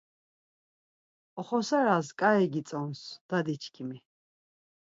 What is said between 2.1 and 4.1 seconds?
ǩai gitzons, dadiçkimi